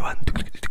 [0.00, 0.69] everyone.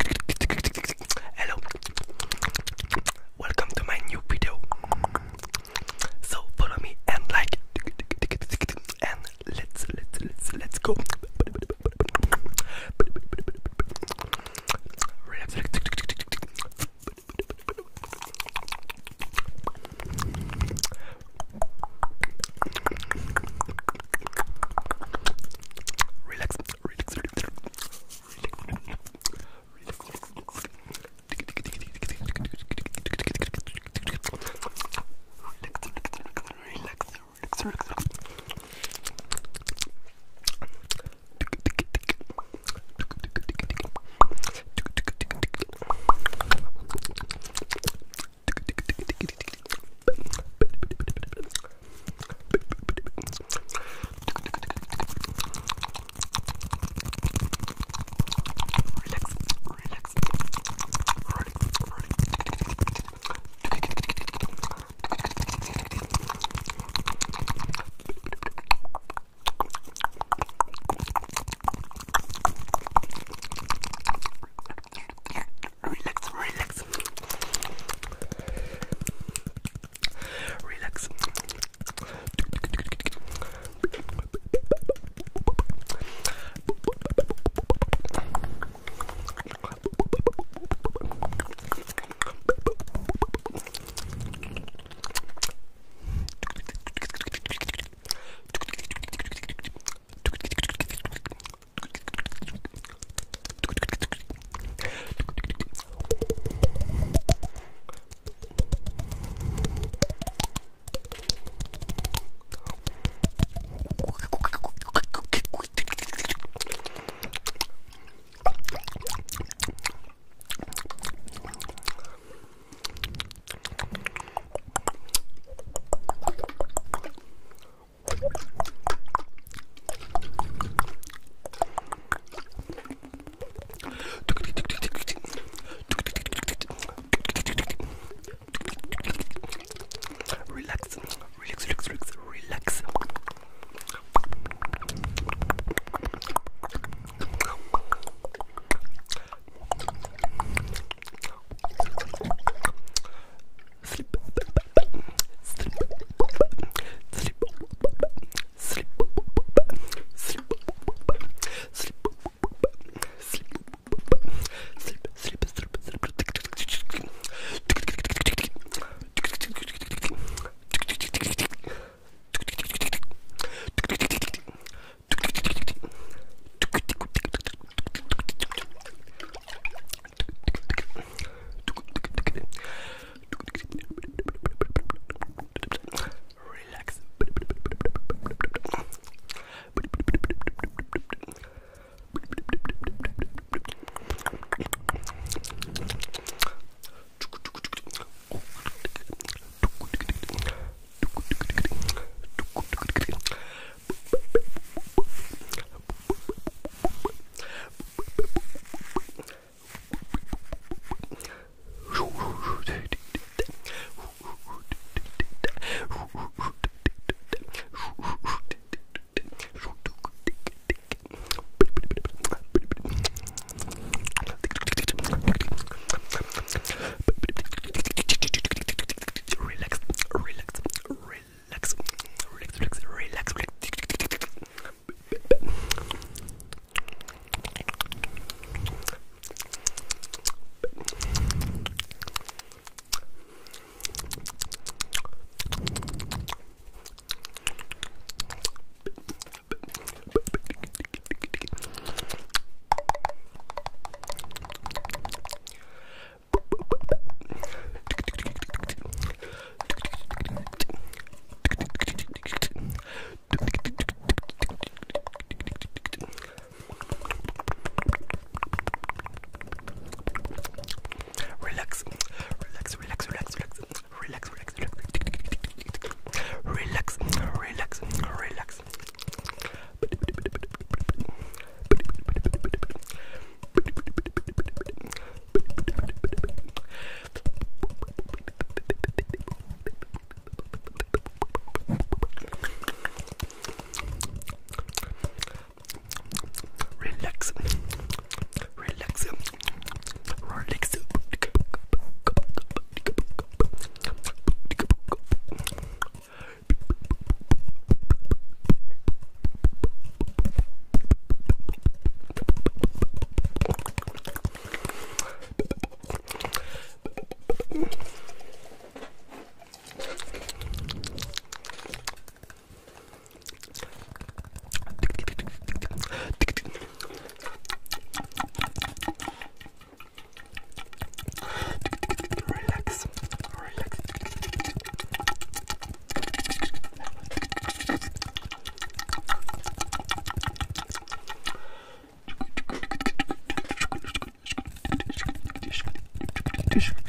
[346.60, 346.89] Relax,